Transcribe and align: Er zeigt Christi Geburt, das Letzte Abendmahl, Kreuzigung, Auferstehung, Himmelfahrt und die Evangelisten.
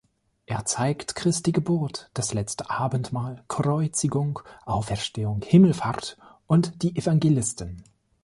Er 0.47 0.65
zeigt 0.65 1.13
Christi 1.15 1.51
Geburt, 1.51 2.09
das 2.15 2.33
Letzte 2.33 2.71
Abendmahl, 2.71 3.43
Kreuzigung, 3.47 4.39
Auferstehung, 4.65 5.43
Himmelfahrt 5.43 6.17
und 6.47 6.81
die 6.81 6.95
Evangelisten. 6.95 7.83